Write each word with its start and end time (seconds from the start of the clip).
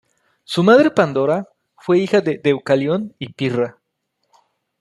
Su 0.45 0.63
madre 0.63 0.89
Pandora 0.89 1.47
fue 1.77 1.99
hija 1.99 2.21
de 2.21 2.41
Deucalión 2.43 3.13
y 3.19 3.33
Pirra. 3.33 3.77